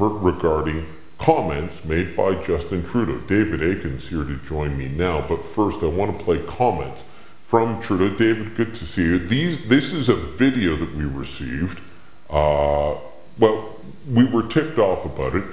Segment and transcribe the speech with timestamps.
[0.00, 0.86] regarding
[1.18, 3.18] comments made by Justin Trudeau.
[3.26, 7.04] David Aiken's here to join me now, but first I want to play comments
[7.44, 8.16] from Trudeau.
[8.16, 9.18] David, good to see you.
[9.18, 11.80] These, this is a video that we received.
[12.28, 12.96] Uh,
[13.38, 13.76] well,
[14.10, 15.44] we were tipped off about it.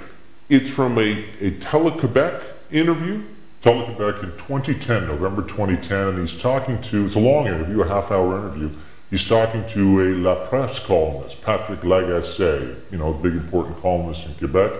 [0.49, 2.41] It's from a, a Tele-Quebec
[2.71, 3.23] interview.
[3.61, 8.11] Tele-Quebec in 2010, November 2010, and he's talking to, it's a long interview, a half
[8.11, 8.71] hour interview.
[9.09, 14.27] He's talking to a La Presse columnist, Patrick Lagacé, you know, a big important columnist
[14.27, 14.71] in Quebec,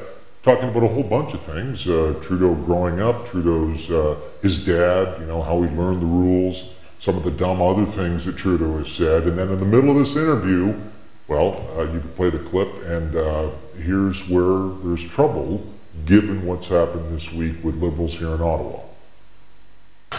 [0.43, 1.87] talking about a whole bunch of things.
[1.87, 6.75] Uh, Trudeau growing up, Trudeau's, uh, his dad, you know, how he learned the rules,
[6.99, 9.23] some of the dumb other things that Trudeau has said.
[9.23, 10.79] And then in the middle of this interview,
[11.27, 15.65] well, uh, you can play the clip, and uh, here's where there's trouble
[16.05, 18.81] given what's happened this week with Liberals here in Ottawa.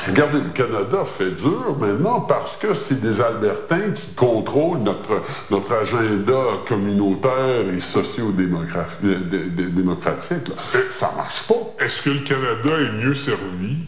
[0.06, 5.20] Regardez, le Canada fait dur maintenant parce que c'est des Albertains qui contrôlent notre,
[5.50, 6.34] notre agenda
[6.66, 10.50] communautaire et socio-démocratique.
[10.88, 11.84] Ça marche pas.
[11.84, 13.78] Est-ce que le Canada est mieux servi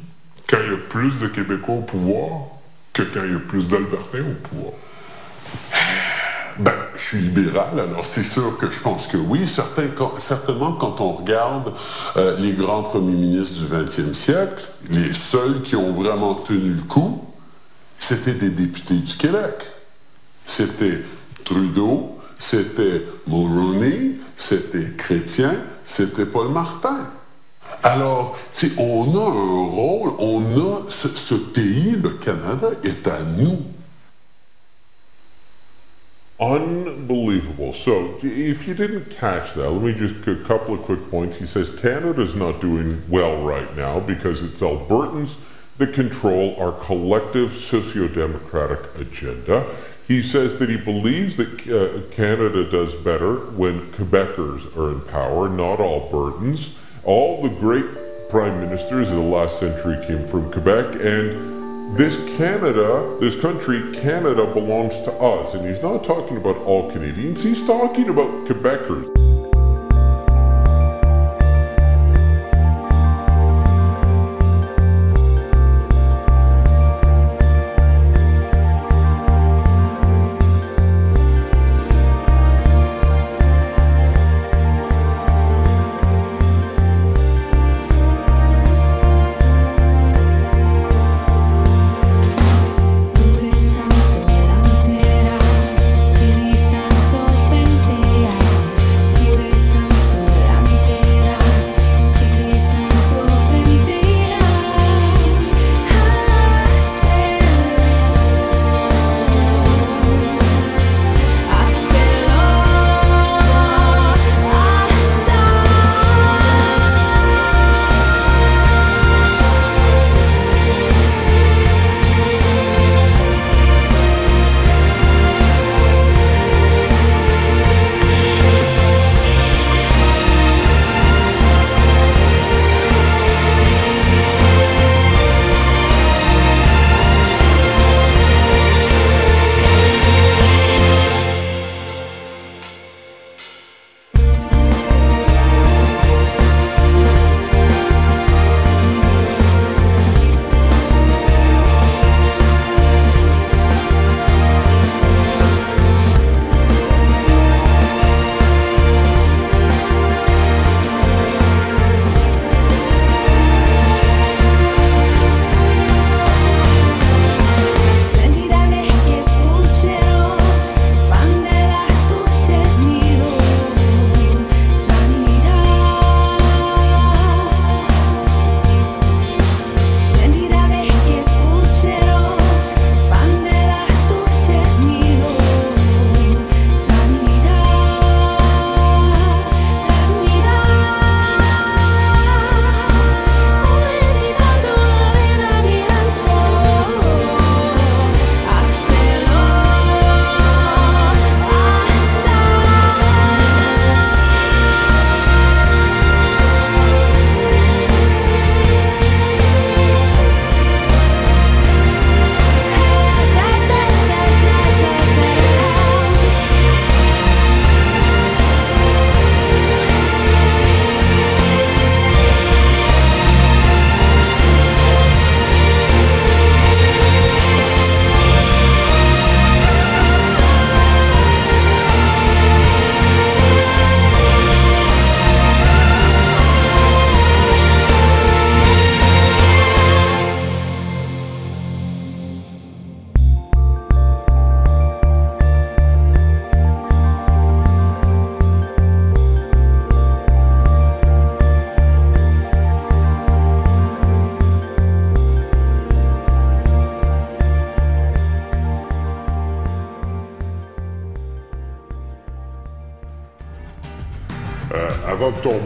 [0.49, 2.31] quand il y a plus de Québécois au pouvoir
[2.93, 4.73] que quand il y a plus d'Albertains au pouvoir?
[6.59, 9.47] Ben, je suis libéral, alors c'est sûr que je pense que oui.
[9.47, 11.73] Certainement, quand on regarde
[12.17, 16.83] euh, les grands premiers ministres du 20e siècle, les seuls qui ont vraiment tenu le
[16.83, 17.25] coup,
[17.99, 19.67] c'était des députés du Québec.
[20.47, 21.03] C'était
[21.45, 25.55] Trudeau, c'était Mulroney, c'était Chrétien,
[25.85, 27.09] c'était Paul Martin.
[27.83, 28.39] Alors,
[28.79, 33.63] on a un rôle, on a ce pays, le Canada, est à nous.
[36.43, 37.73] Unbelievable.
[37.73, 41.37] So, if you didn't catch that, let me just a couple of quick points.
[41.37, 45.37] He says Canada's not doing well right now because it's Albertans
[45.79, 49.73] that control our collective socio-democratic agenda.
[50.09, 55.49] He says that he believes that uh, Canada does better when Quebecers are in power,
[55.49, 56.71] not Albertans.
[57.05, 61.52] All the great prime ministers of the last century came from Quebec, and
[61.93, 65.55] this Canada, this country, Canada belongs to us.
[65.55, 69.32] And he's not talking about all Canadians, he's talking about Quebecers.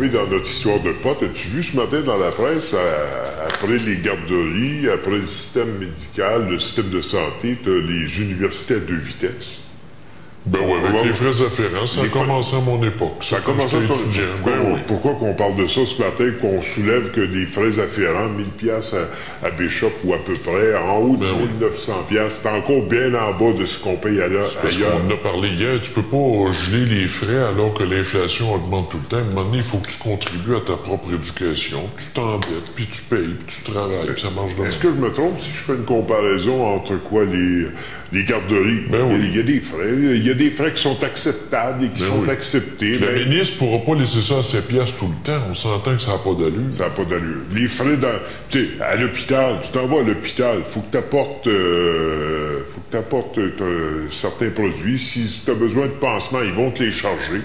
[0.09, 3.97] Dans notre histoire de potes, as-tu vu ce matin dans la presse, à- après les
[3.99, 9.75] garderies, après le système médical, le système de santé, les universités à deux vitesses?
[11.05, 13.17] Les frais afférents, ça a commencé à mon époque.
[13.21, 14.79] Ça a commencé à ton- étudiant.
[14.87, 18.95] pourquoi, qu'on parle de ça ce matin, qu'on soulève que les frais afférents, 1000 pièces
[18.95, 21.49] à, à Bishop ou à peu près, en haut de Ben oui.
[21.49, 24.53] 1900 pièces, c'est encore bien en bas de ce qu'on paye ailleurs.
[24.62, 24.93] Parce ailleurs.
[25.00, 28.91] qu'on en a parlé hier, tu peux pas geler les frais alors que l'inflation augmente
[28.91, 29.17] tout le temps.
[29.17, 31.81] À un moment donné, il faut que tu contribues à ta propre éducation.
[31.99, 35.00] Tu t'endettes, puis tu payes, puis tu travailles, puis ça marche de Est-ce que je
[35.00, 37.67] me trompe si je fais une comparaison entre quoi les,
[38.12, 38.83] les garderies?
[38.88, 39.17] Ben oui.
[39.19, 39.91] il, y a, il y a des frais.
[39.97, 42.31] Il y a des frais qui sont acceptables et qui Ben sont oui.
[42.31, 42.99] acceptés.
[42.99, 45.40] Le Ben, ministre pourra pas laisser ça à ses pièces tout le temps.
[45.50, 46.73] On s'entend que ça n'a pas d'allure.
[46.73, 47.43] ça n'a pas d'allure.
[47.55, 48.09] Les frais dans,
[48.50, 52.97] tu sais, à l'hôpital, tu t'en vas à l'hôpital, faut que tu apportes, faut que
[53.62, 54.99] euh, certains produits.
[54.99, 57.43] Si, tu as besoin de pansements, ils vont te les charger.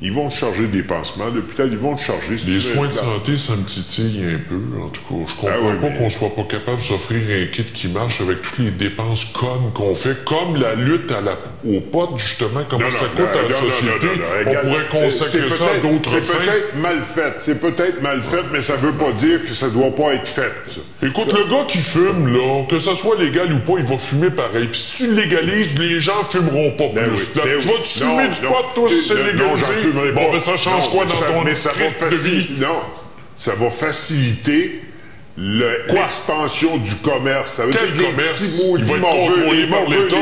[0.00, 1.26] Ils vont te charger des pansements.
[1.26, 2.38] À l'hôpital, ils vont te charger.
[2.38, 4.80] si Les soins de santé, ça me titille un peu.
[4.80, 7.20] En tout cas, je comprends Ah oui, pas mais- qu'on soit pas capable de s'offrir
[7.42, 11.20] un kit qui marche avec toutes les dépenses connes qu'on fait, comme la lutte à
[11.20, 11.36] la,
[11.68, 14.06] aux potes, justement, comment Non, ça non, coûte non, à la société.
[14.44, 16.38] On regarde, pourrait consacrer c'est ça à d'autres C'est fins.
[16.38, 17.34] peut-être mal fait.
[17.40, 20.52] C'est peut-être mal fait, mais ça veut pas dire que ça doit pas être fait.
[20.66, 20.80] ça.
[21.02, 24.30] Écoute, le gars qui fume, là, que ça soit légal ou pas, il va fumer
[24.30, 24.68] pareil.
[24.70, 27.32] Puis si tu le légalises, les gens fumeront pas Ben plus.
[27.34, 29.87] oui, Là, ben tu vas-tu fumer du pot, toi, si c'est légalisé?
[30.14, 32.60] Bon, ben ça change Non, quoi dans ça- ton mais ça va de faciliter- vie?
[32.60, 32.80] Non,
[33.36, 34.82] ça va faciliter?
[35.40, 37.52] L'expansion du commerce.
[37.54, 38.32] Ça veut Quel dire que les commerce?
[38.42, 40.16] petits maudits Il va être morveux, contrôlé par l'État.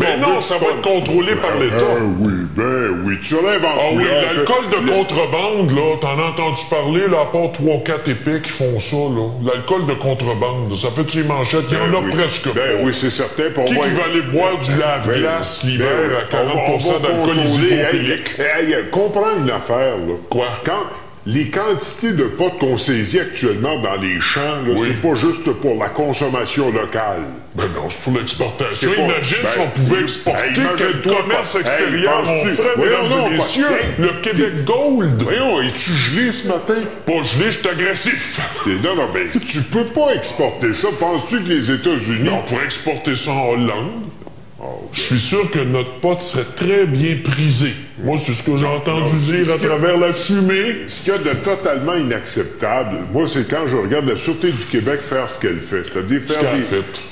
[0.00, 1.76] Mais non, ça va être contrôlé par l'État.
[1.78, 3.14] ben oui, ben oui.
[3.22, 7.50] Tu réinventes Ah oui, l'alcool de contrebande, là, t'en as entendu parler, là, à part
[7.52, 9.28] 3-4 épées qui font ça, là.
[9.52, 11.64] L'alcool de contrebande, ça fait-tu les manchettes?
[11.70, 12.12] Il y en Ben a oui.
[12.12, 12.84] presque Ben pas.
[12.84, 13.50] oui, c'est certain.
[13.54, 16.76] Pour Qui moi, qui va aller boire du lave-glace Ben, l'hiver ben, à 40% on
[16.76, 17.74] va- on va d'alcool contrôler.
[17.74, 18.28] isopropylique?
[18.38, 20.14] Hey, hey, comprends une affaire, là.
[20.28, 20.46] Quoi?
[20.64, 20.72] Quand
[21.30, 24.88] les quantités de potes qu'on saisit actuellement dans les champs, Oui.
[24.88, 27.20] c'est pas juste pour la consommation locale.
[27.54, 28.90] Ben non, c'est pour l'exportation.
[28.92, 32.68] Pas- Imagine ben, si on pouvait hey, exporter quel commerce pas- extérieur hey, on ferait,
[32.76, 33.64] Voyons et messieurs.
[33.66, 35.22] pas- Le Québec Gold.
[35.22, 36.74] Voyons, es-tu gelé ce matin?
[37.04, 38.40] Pas gelé, je suis agressif.
[38.82, 40.88] Non, non, mais tu peux pas exporter ça.
[40.98, 42.30] Penses-tu que les États-Unis...
[42.32, 43.90] On pourrait exporter ça en Hollande.
[44.92, 47.72] Je suis sûr que notre pote serait très bien prisé.
[48.02, 50.82] Moi, c'est ce que j'ai entendu non, dire à travers la fumée.
[50.86, 54.64] Ce qu'il y a de totalement inacceptable, moi, c'est quand je regarde la Sûreté du
[54.64, 56.62] Québec faire ce qu'elle fait, c'est-à-dire faire, des,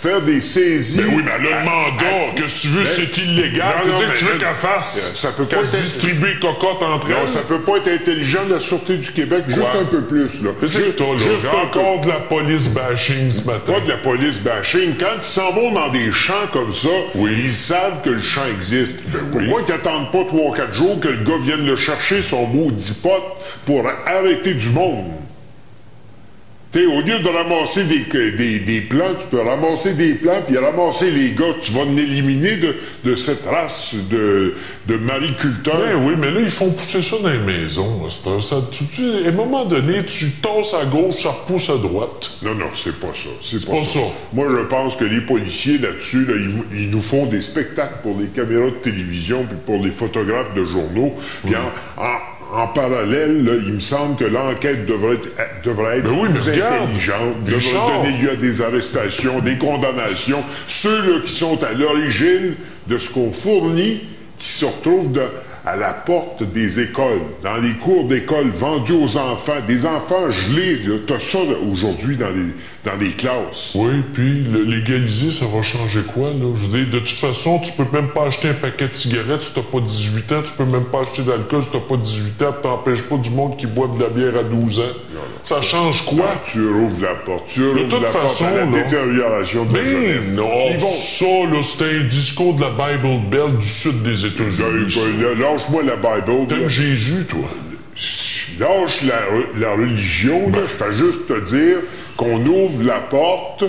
[0.01, 0.99] faire des saisies...
[0.99, 2.33] Ben oui, mais le mandat.
[2.37, 3.75] que si tu veux, Ben, c'est illégal.
[3.87, 5.13] non, non, mais tu veux qu'elle fasse?
[5.17, 7.29] ça peut pas Qu'elle se être- distribue cocotte entre Non, elles?
[7.29, 10.51] ça peut pas être intelligent la Sûreté du Québec, juste un peu plus, là.
[10.63, 13.73] Mais juste encore de la police bashing ce matin.
[13.75, 14.95] Pas de la police bashing.
[14.99, 16.89] Quand ils s'en vont dans des champs comme ça.
[17.15, 19.01] Ben ils savent que le champ existe.
[19.33, 23.23] Pourquoi ils n'attendent pas 3-4 jours que le gars vienne le chercher, son maudit pote,
[23.65, 25.16] pour arrêter du monde?
[26.77, 30.43] Tu sais, au lieu de ramasser des, des, des plants, tu peux ramasser des plants
[30.47, 31.55] puis ramasser les gars.
[31.59, 34.53] Tu vas en éliminer de, de cette race de,
[34.87, 35.79] de mariculteurs.
[35.79, 38.11] Ben oui, mais là, ils font pousser ça dans les maisons.
[38.11, 42.33] Ça, tu- tu- à un moment donné, tu tasses à gauche, ça repousse à droite.
[42.43, 43.31] Non, non, c'est pas ça.
[43.41, 44.01] C'est pas ça.
[44.35, 48.19] Moi, je pense que les policiers là-dessus, là, ils, ils nous font des spectacles pour
[48.21, 51.15] les caméras de télévision puis pour les photographes de journaux.
[51.43, 55.99] Puis en, en- en parallèle, là, il me semble que l'enquête devrait être, euh, devrait
[55.99, 57.21] être Ben oui, plus intelligente, Richard.
[57.45, 60.43] devrait donner lieu à des arrestations, des condamnations.
[60.69, 62.55] Ceux là, qui sont à l'origine
[62.87, 64.01] de ce qu'on fournit,
[64.39, 65.23] qui se retrouvent de-
[65.65, 70.77] à la porte des écoles, dans les cours d'école vendus aux enfants, des enfants gelés.
[70.87, 70.95] là.
[71.07, 71.39] T'as ça
[71.73, 72.53] aujourd'hui dans les,
[72.87, 73.73] dans les classes.
[73.75, 76.47] Oui, puis le légaliser, ça va changer quoi, là?
[76.55, 79.43] Je veux dire, de toute façon, tu peux même pas acheter un paquet de cigarettes
[79.43, 82.43] si t'as pas 18 ans, tu peux même pas acheter d'alcool si t'as pas 18
[82.43, 84.83] ans, t'empêches pas du monde qui boit de la bière à 12 ans.
[85.43, 86.27] Ça change quoi?
[86.33, 87.49] Ah, tu rouvres la porte.
[87.49, 89.73] Tu rouvres toute la façon, porte à la là, détérioration de.
[89.73, 90.87] Ben non, Ils vont...
[90.89, 94.95] ça, là, c'était un discours de la Bible Belt du sud des Ben, États-Unis.
[95.19, 96.47] ben, là, Lâche-moi la Bible.
[96.49, 96.69] T'aimes.
[96.69, 97.49] Jésus, toi?
[98.61, 99.21] Lâche la,
[99.59, 100.51] la religion.
[100.51, 100.59] là.
[100.67, 101.79] Je fais juste te dire
[102.17, 103.65] qu'on ouvre la porte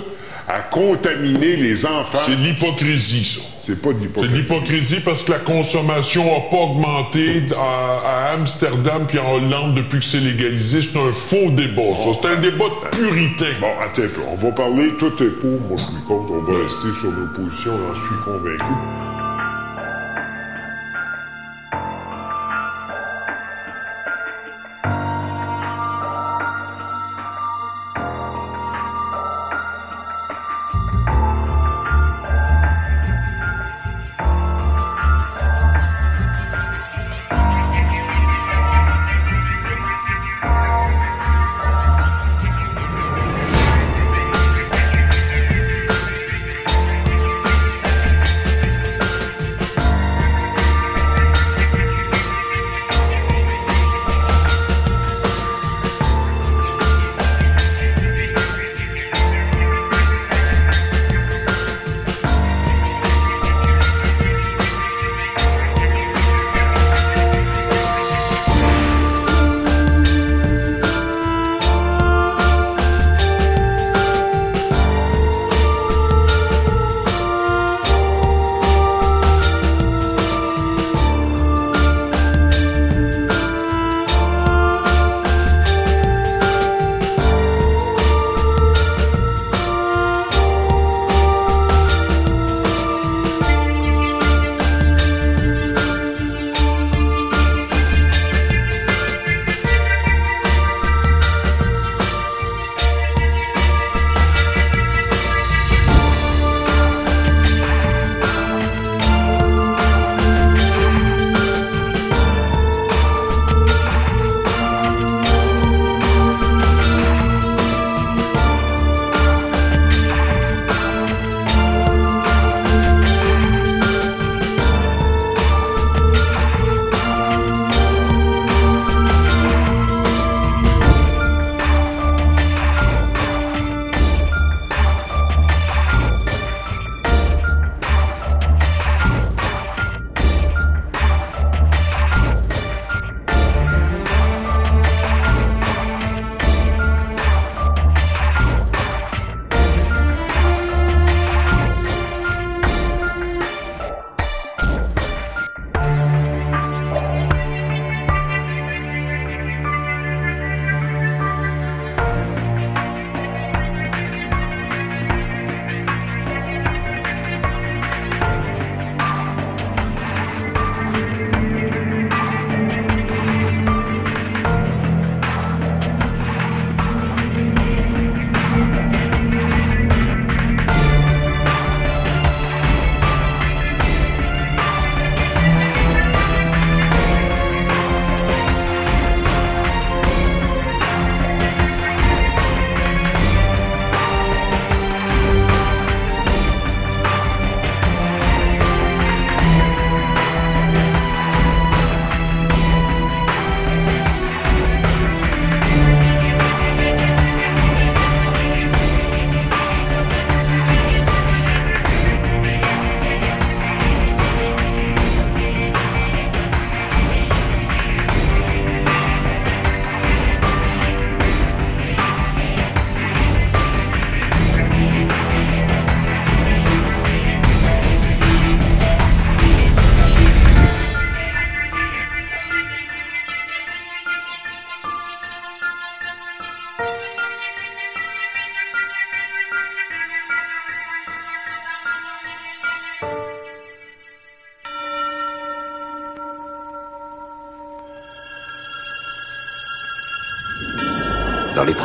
[0.48, 2.18] à contaminer les enfants.
[2.24, 3.40] C'est de l'hypocrisie, ça.
[3.66, 4.34] C'est pas de C'est de l'hypocrisie.
[4.40, 9.98] l'hypocrisie parce que la consommation n'a pas augmenté à, à Amsterdam puis en Hollande depuis
[9.98, 10.80] que c'est légalisé.
[10.80, 12.08] C'est un faux débat, ça.
[12.18, 13.52] C'est un débat de puritain.
[13.60, 14.20] Bon, attends un peu.
[14.32, 16.32] On va parler, tout est pour, moi je suis contre.
[16.32, 19.07] On va rester sur nos positions, j'en suis convaincu.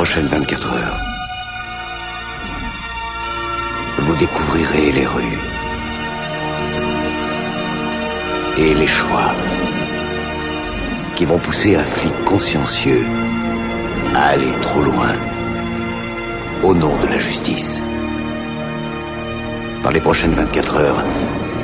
[0.04, 1.00] Prochaines 24 heures,
[4.00, 5.40] vous découvrirez les rues
[8.58, 9.32] et les choix
[11.16, 13.08] qui vont pousser un flic consciencieux
[14.14, 15.14] à aller trop loin
[16.64, 17.82] au nom de la justice.
[19.84, 21.06] Par les prochaines 24 heures,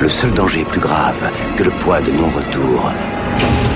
[0.00, 2.90] le seul danger plus grave que le point de non-retour,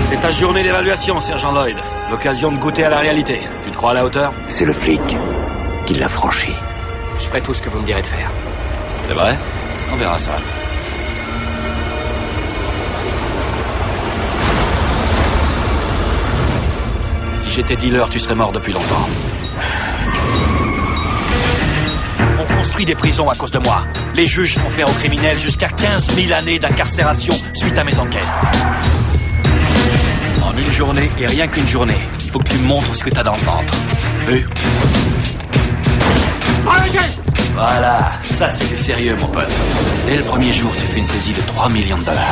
[0.05, 1.77] C'est ta journée d'évaluation, sergent Lloyd.
[2.11, 3.41] L'occasion de goûter à la réalité.
[3.65, 5.01] Tu te crois à la hauteur c'est le flic
[5.87, 6.53] qui l'a franchi.
[7.19, 8.31] Je ferai tout ce que vous me direz de faire.
[9.09, 9.37] C'est vrai?
[9.93, 10.33] On verra ça.
[17.39, 19.09] Si j'étais dealer, tu serais mort depuis longtemps.
[22.39, 23.85] On construit des prisons à cause de moi.
[24.15, 28.23] Les juges font faire aux criminels jusqu'à 15 000 années d'incarcération suite à mes enquêtes.
[30.55, 33.11] En une journée, et rien qu'une journée, il faut que tu me montres ce que
[33.11, 33.75] t'as dans le ventre.
[34.31, 34.45] Et
[37.55, 39.49] Voilà, ça c'est du sérieux, mon pote.
[40.07, 42.25] Dès le premier jour, tu fais une saisie de 3 millions de dollars.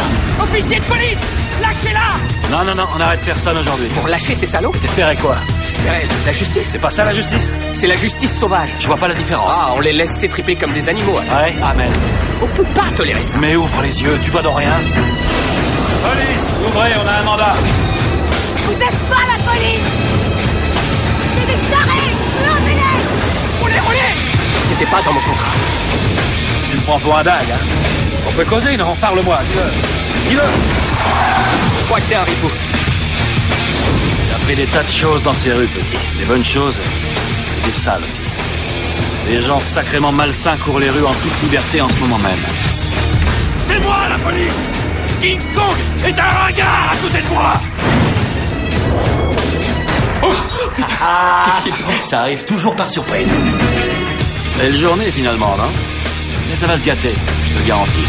[0.42, 1.18] Officier de police
[1.60, 3.86] Lâchez-la Non, non, non, on n'arrête personne aujourd'hui.
[3.88, 5.36] Pour lâcher ces salauds T'espérais quoi?
[5.64, 6.68] J'espérais la justice.
[6.70, 7.52] C'est pas ça la justice?
[7.72, 8.70] C'est la justice sauvage.
[8.80, 9.54] Je vois pas la différence.
[9.60, 11.18] Ah, on les laisse s'étriper comme des animaux.
[11.18, 11.42] alors.
[11.44, 11.90] Ouais, amen.
[12.40, 13.34] On peut pas tolérer ça.
[13.40, 14.72] Mais ouvre les yeux, tu vois dans rien.
[16.02, 17.54] Police, ouvrez, on a un mandat.
[18.72, 19.84] Vous êtes pas la police
[21.36, 24.12] C'est des tarés Lancez-les Roulez, roulez
[24.70, 25.52] C'était pas dans mon contrat.
[26.70, 27.66] Tu me prends pour un dingue, hein
[28.26, 28.96] On peut causer, non?
[28.98, 30.30] Parle-moi, dis-le.
[30.30, 30.42] Dis-le
[31.78, 32.50] Je crois que t'es un ripou.
[34.26, 35.98] J'ai appris des tas de choses dans ces rues, petit.
[36.18, 38.22] Des bonnes choses, et des sales aussi.
[39.28, 42.40] Des gens sacrément malsains courent les rues en toute liberté en ce moment même.
[43.68, 44.60] C'est moi la police
[45.20, 47.52] King Kong est un ringard à côté de moi
[51.00, 51.46] Ah,
[52.04, 53.28] ça arrive toujours par surprise.
[54.58, 55.70] Belle journée finalement, non?
[56.48, 57.14] Mais ça va se gâter,
[57.46, 58.06] je te le garantis.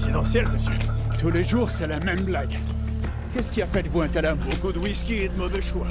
[0.00, 0.72] Présidentielle, monsieur.
[1.18, 2.58] Tous les jours, c'est la même blague.
[3.34, 4.38] Qu'est-ce qui a fait de vous un tel homme?
[4.50, 5.86] Beaucoup de whisky et de mauvais choix.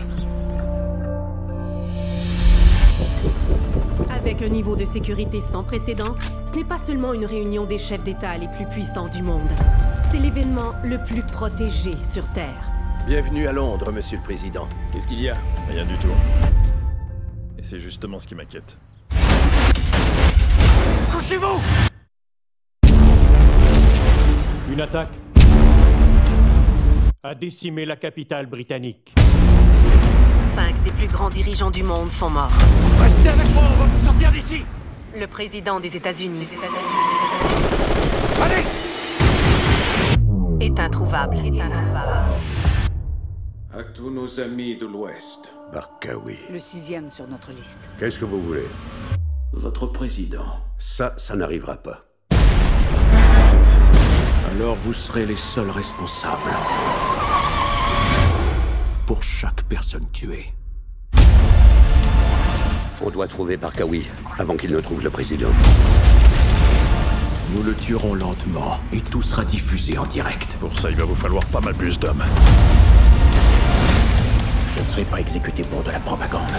[4.09, 6.15] Avec un niveau de sécurité sans précédent,
[6.47, 9.49] ce n'est pas seulement une réunion des chefs d'État les plus puissants du monde.
[10.11, 12.71] C'est l'événement le plus protégé sur Terre.
[13.05, 14.67] Bienvenue à Londres, monsieur le président.
[14.91, 15.37] Qu'est-ce qu'il y a?
[15.69, 16.07] Rien du tout.
[17.59, 18.79] Et c'est justement ce qui m'inquiète.
[21.11, 21.61] Couchez-vous
[24.71, 25.09] Une attaque
[27.23, 29.15] a décimé la capitale britannique.
[30.55, 32.51] Cinq des plus grands dirigeants du monde sont morts.
[33.01, 34.63] Restez avec moi, on va vous sortir d'ici
[35.17, 36.47] Le président des États-Unis
[38.41, 38.63] Allez
[40.61, 41.37] est introuvable.
[41.37, 42.13] Est introuvable.
[43.73, 45.51] À tous nos amis de l'Ouest.
[45.73, 46.37] Barkawi.
[46.51, 47.89] Le sixième sur notre liste.
[47.99, 48.67] Qu'est-ce que vous voulez?
[49.51, 50.45] Votre président.
[50.77, 52.08] Ça, ça n'arrivera pas.
[54.59, 56.51] Alors vous serez les seuls responsables.
[59.05, 60.53] Pour chaque personne tuée.
[63.01, 64.05] On doit trouver Barkawi
[64.37, 65.47] avant qu'il ne trouve le président.
[67.55, 70.57] Nous le tuerons lentement et tout sera diffusé en direct.
[70.59, 72.25] Pour ça, il va vous falloir pas mal plus d'hommes.
[74.75, 76.51] Je ne serai pas exécuté pour de la propagande.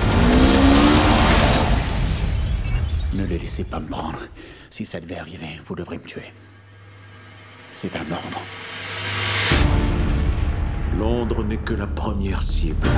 [3.13, 4.21] Ne les laissez pas me prendre.
[4.71, 6.33] Si ça devait arriver, vous devrez me tuer.
[7.73, 8.41] C'est un ordre.
[10.99, 12.89] Londres n'est que la première cible.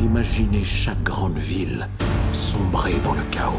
[0.00, 1.88] Imaginez chaque grande ville
[2.32, 3.52] sombrer dans le chaos.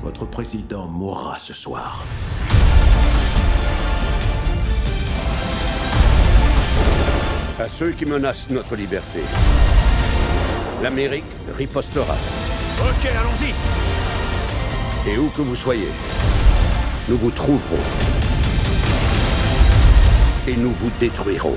[0.00, 2.04] Votre président mourra ce soir.
[7.60, 9.20] À ceux qui menacent notre liberté,
[10.82, 11.24] l'Amérique
[11.56, 12.14] ripostera.
[12.80, 15.88] Ok, allons-y Et où que vous soyez,
[17.08, 18.07] nous vous trouverons.
[20.48, 21.56] Et nous vous détruirons.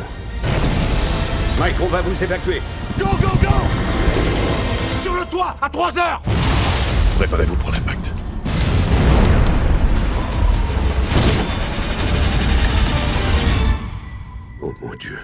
[1.57, 2.61] Mike, on va vous évacuer.
[2.99, 3.49] Go, go, go
[5.01, 6.21] Sur le toit, à 3 heures
[7.17, 8.11] Préparez-vous pour l'impact.
[14.61, 15.19] Oh mon Dieu.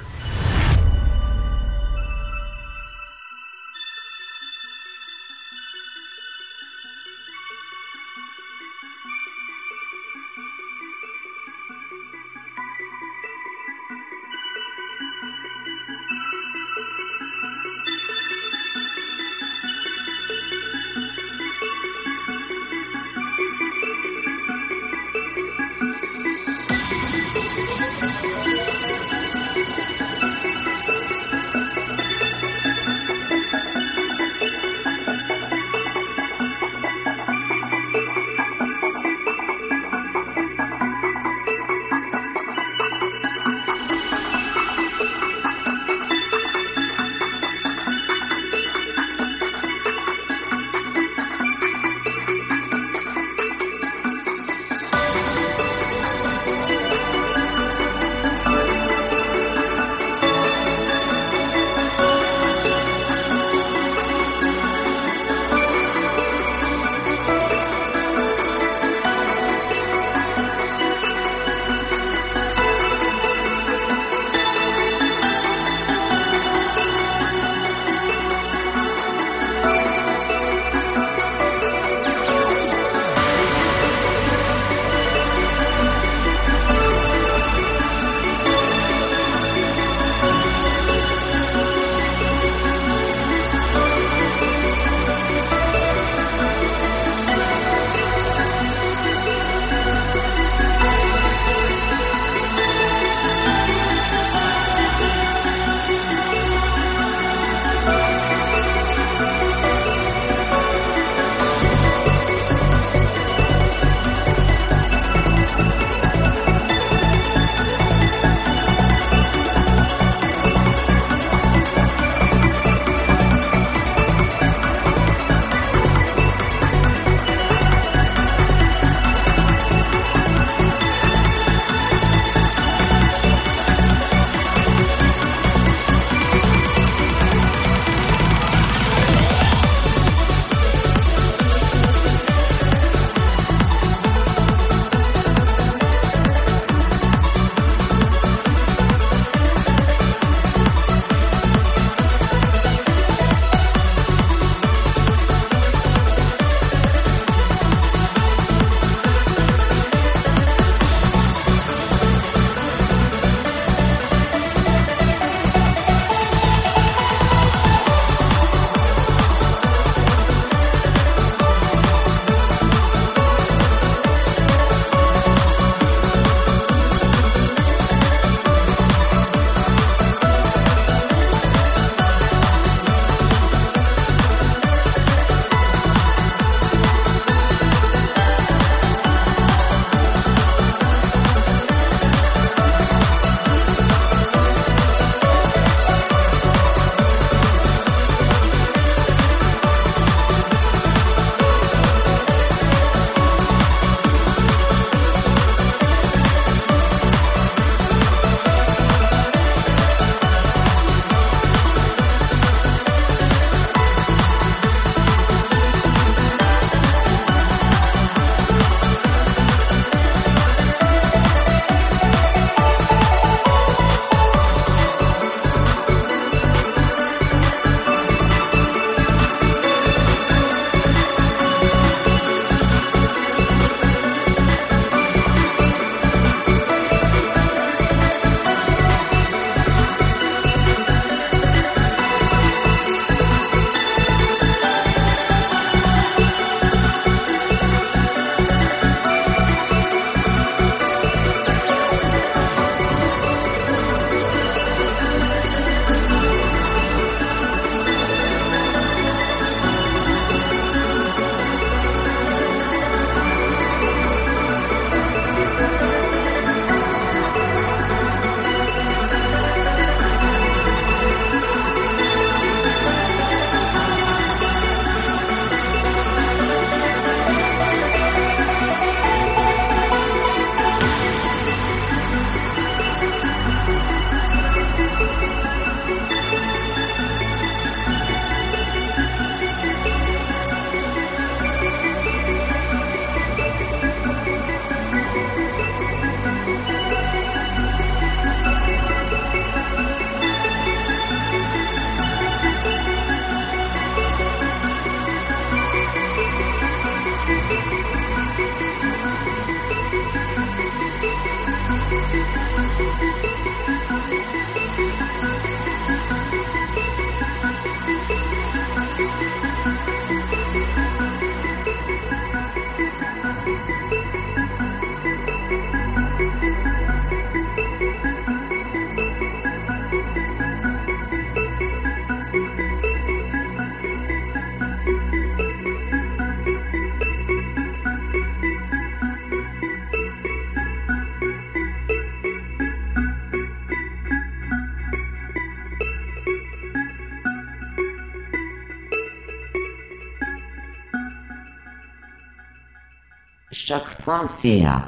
[354.07, 354.87] Choc.ca.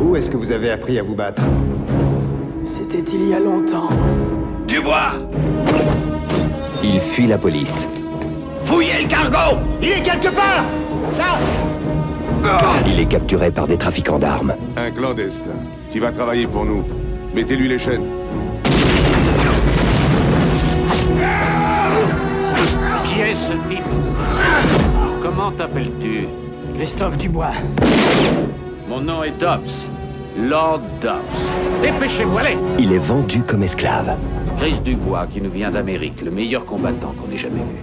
[0.00, 1.42] Où est-ce que vous avez appris à vous battre?
[2.64, 3.90] C'était il y a longtemps.
[4.66, 5.12] Dubois
[6.82, 7.86] Il fuit la police.
[8.64, 10.64] Fouillez le cargo Il est quelque part
[11.18, 11.36] Là
[12.86, 14.54] Il est capturé par des trafiquants d'armes.
[14.78, 15.50] Un clandestin.
[15.92, 16.82] Tu vas travailler pour nous.
[17.34, 18.06] Mettez-lui les chaînes.
[23.04, 23.84] Qui est ce type?
[25.28, 26.26] Comment t'appelles-tu?
[26.74, 27.52] Christophe Dubois.
[28.88, 29.90] Mon nom est Dobbs.
[30.38, 31.82] Lord Dobbs.
[31.82, 34.16] Dépêchez-vous, allez Il est vendu comme esclave.
[34.56, 37.76] Chris Dubois, qui nous vient d'Amérique, le meilleur combattant qu'on ait jamais vu.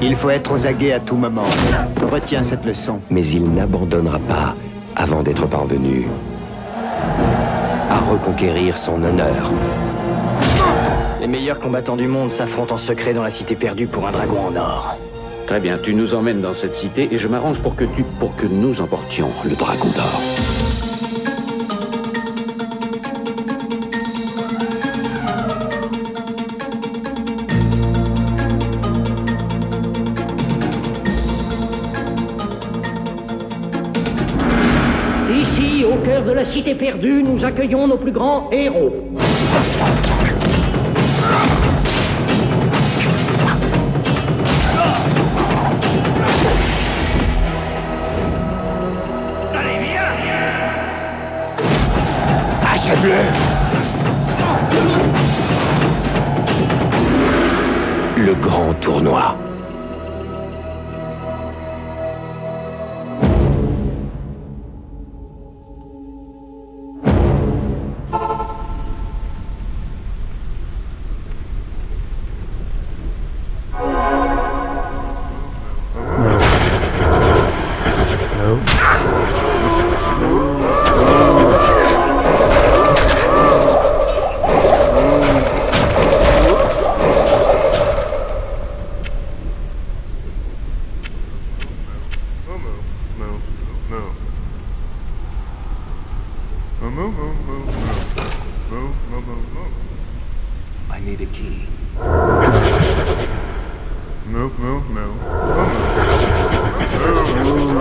[0.00, 1.44] Il faut être aux aguets à tout moment.
[2.10, 3.00] Retiens cette leçon.
[3.10, 4.54] Mais il n'abandonnera pas
[4.96, 6.06] avant d'être parvenu
[7.90, 9.52] à reconquérir son honneur.
[11.20, 14.38] Les meilleurs combattants du monde s'affrontent en secret dans la cité perdue pour un dragon
[14.48, 14.96] en or.
[15.50, 18.36] Très bien, tu nous emmènes dans cette cité et je m'arrange pour que tu, pour
[18.36, 20.20] que nous emportions le dragon d'or.
[35.36, 38.92] Ici, au cœur de la cité perdue, nous accueillons nos plus grands héros.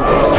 [0.01, 0.38] oh.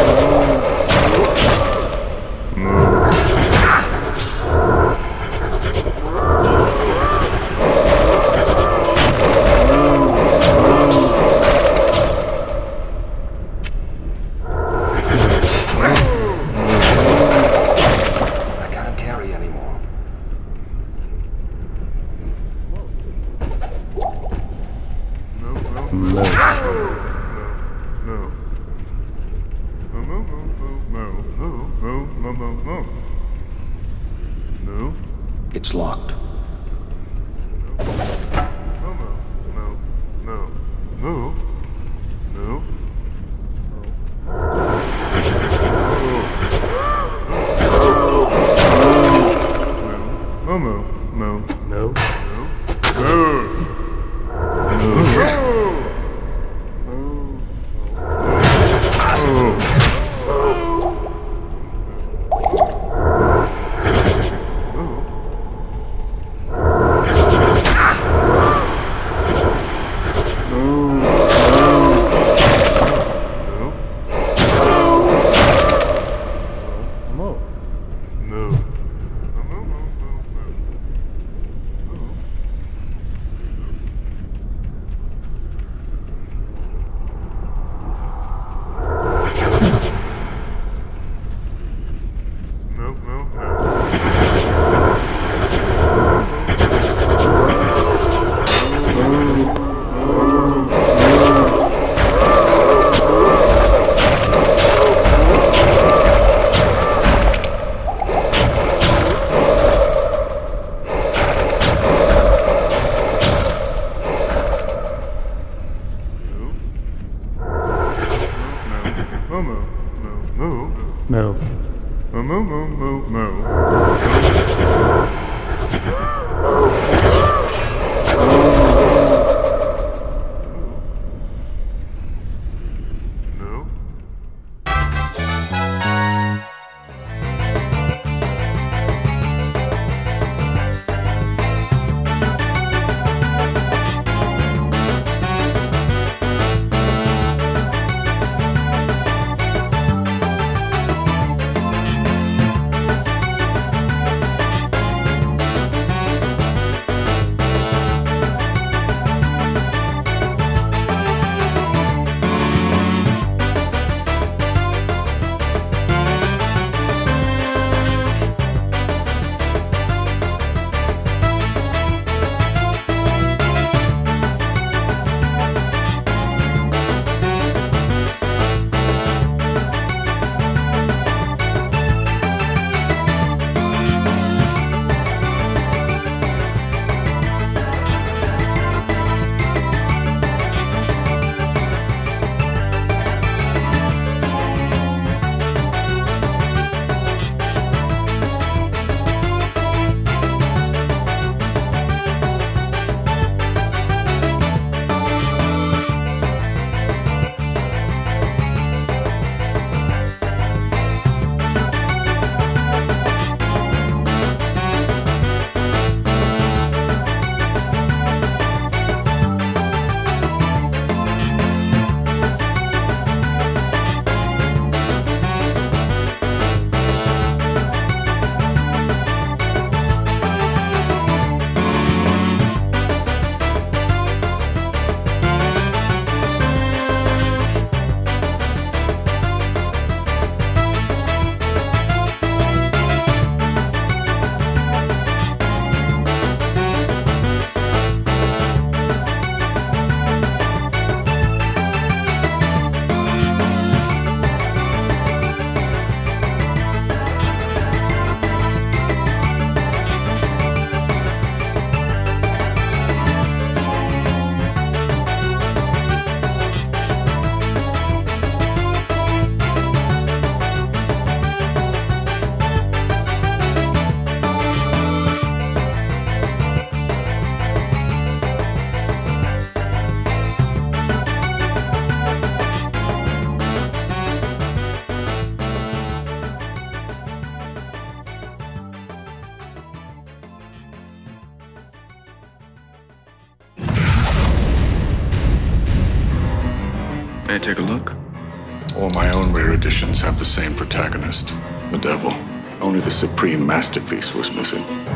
[304.53, 304.87] Masterpiece was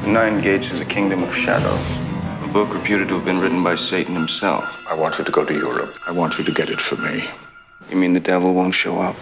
[0.00, 0.12] missing.
[0.12, 1.98] Nine Gates is a kingdom of shadows.
[2.44, 4.84] A book reputed to have been written by Satan himself.
[4.88, 5.96] I want you to go to Europe.
[6.06, 7.28] I want you to get it for me.
[7.90, 9.16] You mean the devil won't show up?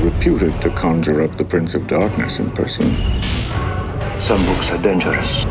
[0.00, 2.94] Reputed to conjure up the Prince of Darkness in person.
[4.20, 5.44] Some books are dangerous.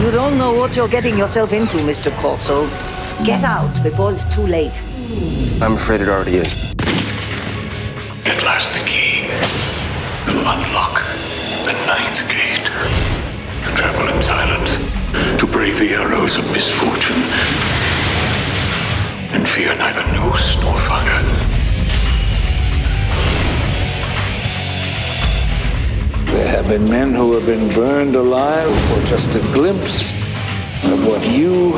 [0.00, 2.10] You don't know what you're getting yourself into, Mr.
[2.16, 2.66] Corso.
[3.24, 4.74] Get out before it's too late.
[5.62, 6.74] I'm afraid it already is.
[8.24, 9.01] At last, the key
[10.26, 11.02] will unlock
[11.64, 12.66] the ninth gate.
[13.64, 14.76] To travel in silence,
[15.38, 17.22] to brave the arrows of misfortune,
[19.34, 21.22] and fear neither noose nor fire.
[26.26, 30.12] There have been men who have been burned alive for just a glimpse
[30.84, 31.74] of what you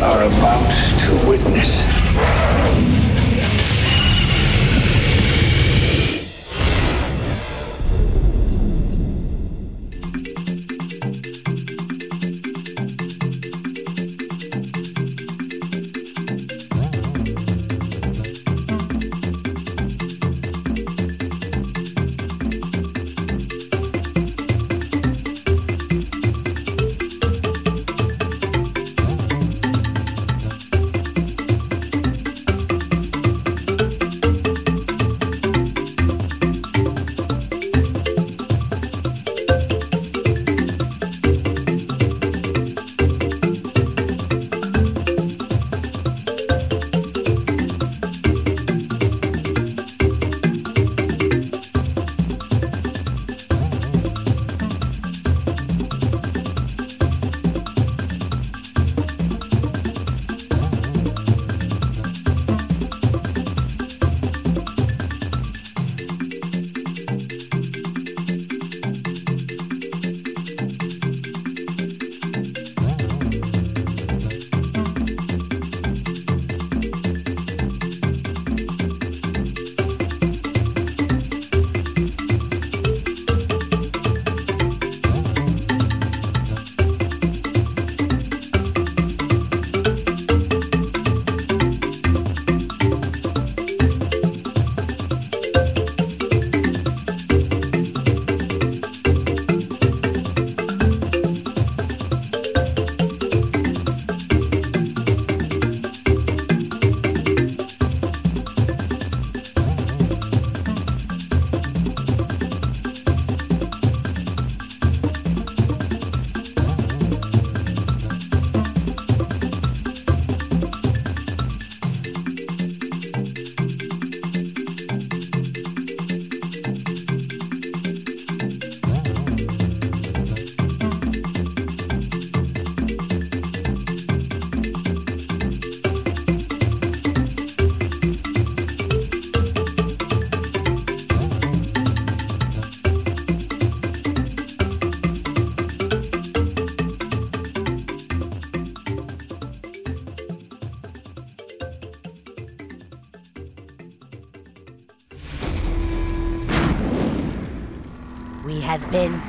[0.00, 0.70] are about
[1.00, 2.97] to witness.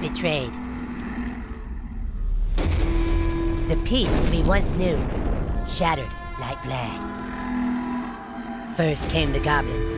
[0.10, 0.54] Betrayed.
[3.68, 4.98] The peace we once knew
[5.68, 7.06] shattered like glass.
[8.76, 9.98] First came the goblins,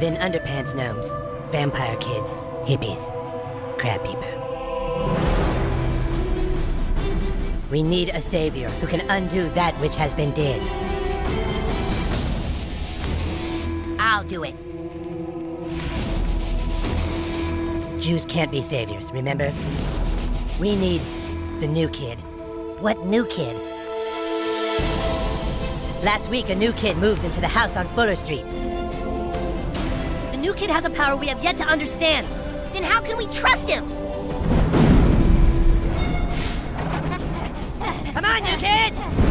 [0.00, 1.06] then underpants gnomes,
[1.50, 2.32] vampire kids,
[2.68, 3.10] hippies,
[3.78, 4.34] crab people.
[7.70, 10.62] We need a savior who can undo that which has been did.
[13.98, 14.67] I'll do it.
[18.00, 19.52] Jews can't be saviors, remember?
[20.60, 21.02] We need
[21.60, 22.20] the new kid.
[22.80, 23.56] What new kid?
[26.04, 28.46] Last week, a new kid moved into the house on Fuller Street.
[30.30, 32.24] The new kid has a power we have yet to understand.
[32.72, 33.84] Then how can we trust him?
[38.12, 39.27] Come on, new kid!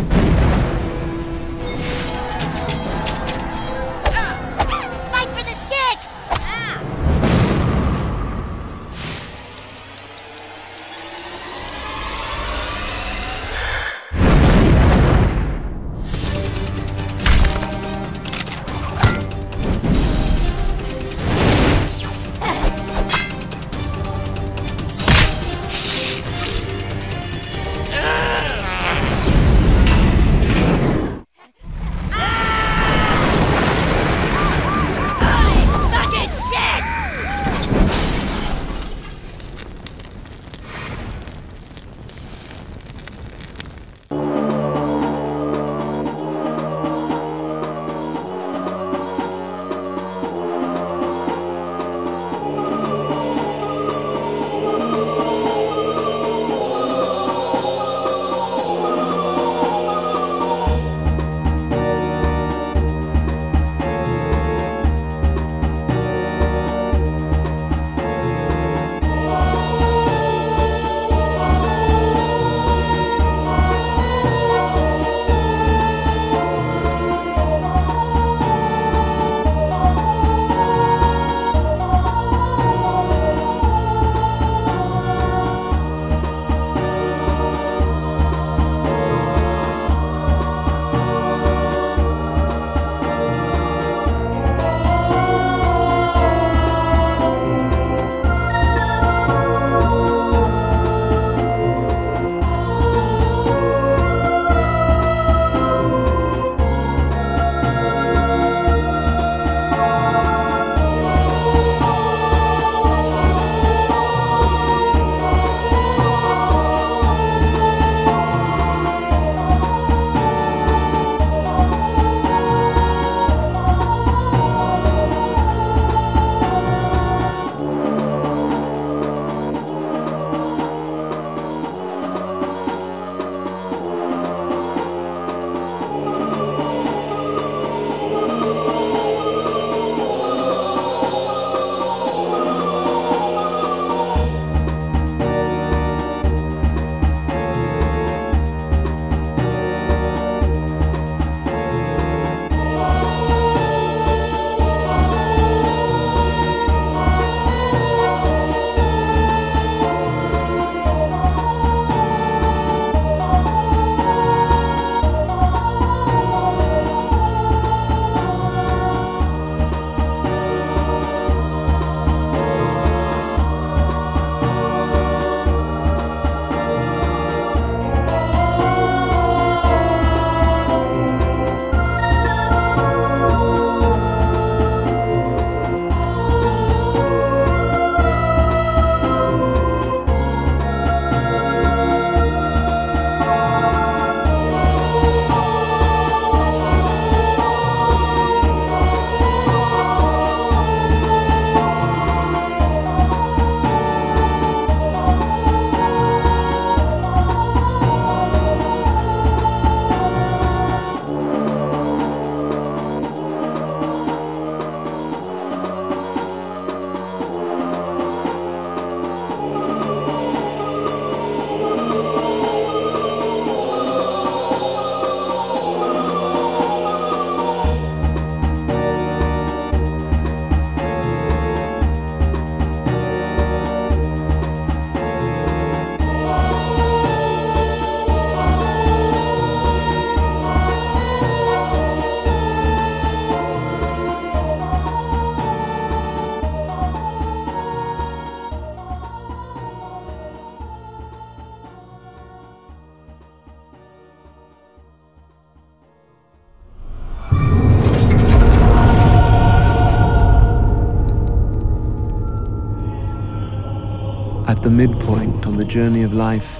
[265.77, 266.59] Journey of life,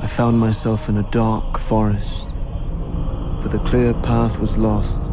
[0.00, 2.28] I found myself in a dark forest,
[3.40, 5.09] for the clear path was lost.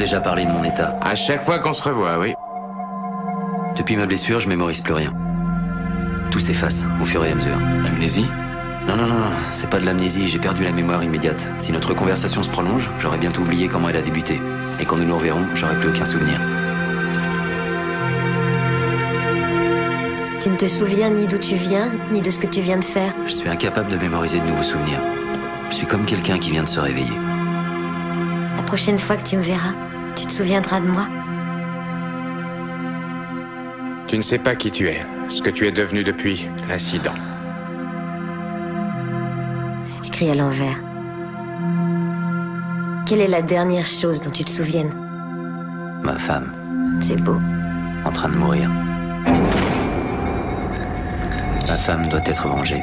[0.00, 0.98] Déjà parlé de mon état.
[1.02, 2.32] À chaque fois qu'on se revoit, oui.
[3.76, 5.12] Depuis ma blessure, je mémorise plus rien.
[6.30, 7.58] Tout s'efface au fur et à mesure.
[7.86, 8.24] Amnésie
[8.88, 11.46] Non, non, non, non, c'est pas de l'amnésie, j'ai perdu la mémoire immédiate.
[11.58, 14.40] Si notre conversation se prolonge, j'aurais bientôt oublié comment elle a débuté.
[14.80, 16.40] Et quand nous nous reverrons, j'aurai plus aucun souvenir.
[20.40, 22.84] Tu ne te souviens ni d'où tu viens, ni de ce que tu viens de
[22.84, 23.12] faire.
[23.26, 25.00] Je suis incapable de mémoriser de nouveaux souvenirs.
[25.68, 27.18] Je suis comme quelqu'un qui vient de se réveiller.
[28.56, 29.74] La prochaine fois que tu me verras,
[30.20, 31.06] tu te souviendras de moi.
[34.06, 35.00] Tu ne sais pas qui tu es,
[35.30, 37.14] ce que tu es devenu depuis l'incident.
[39.86, 40.76] C'est écrit à l'envers.
[43.06, 44.92] Quelle est la dernière chose dont tu te souviennes?
[46.02, 46.52] Ma femme,
[47.00, 47.36] C'est beau.
[48.04, 48.68] en train de mourir.
[51.68, 52.82] Ma femme doit être vengée.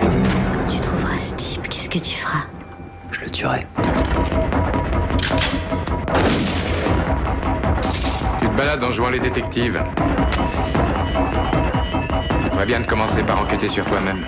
[0.00, 2.44] Quand tu trouveras ce type, qu'est-ce que tu feras?
[3.12, 3.66] Je le tuerai.
[8.60, 9.82] Balades en jouant les détectives.
[12.44, 14.22] Il ferait bien de commencer par enquêter sur toi-même.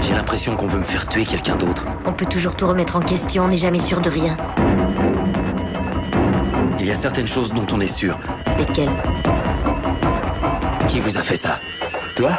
[0.00, 1.84] J'ai l'impression qu'on veut me faire tuer quelqu'un d'autre.
[2.06, 4.38] On peut toujours tout remettre en question, on n'est jamais sûr de rien.
[6.78, 8.18] Il y a certaines choses dont on est sûr.
[8.56, 8.88] Lesquelles?
[10.88, 11.60] Qui vous a fait ça?
[12.16, 12.30] Toi?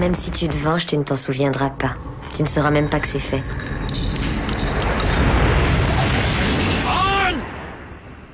[0.00, 1.94] Même si tu te venges, tu ne t'en souviendras pas.
[2.36, 3.42] Tu ne sauras même pas que c'est fait.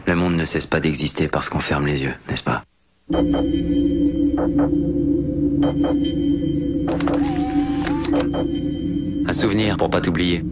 [0.06, 2.64] Le monde ne cesse pas d'exister parce qu'on ferme les yeux, n'est-ce pas?
[9.24, 10.44] Un souvenir pour pas t'oublier.